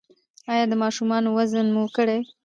[0.51, 2.19] ایا د ماشومانو وزن مو کړی؟